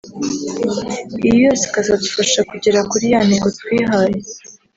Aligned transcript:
iyi 1.25 1.37
yose 1.45 1.61
ikazadufasha 1.65 2.39
kugera 2.49 2.79
kuri 2.91 3.05
ya 3.13 3.19
ntego 3.27 3.47
twihaye 3.57 4.17